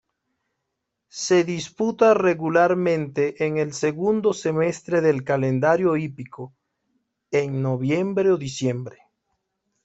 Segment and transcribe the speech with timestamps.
[1.09, 6.55] Se disputa regularmente en el segundo semestre del calendario hípico,
[7.29, 8.97] en noviembre o diciembre.